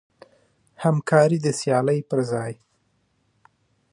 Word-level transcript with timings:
همکاري 0.83 1.37
د 1.45 1.47
سیالۍ 1.59 1.99
پر 2.09 2.19
ځای. 2.31 2.53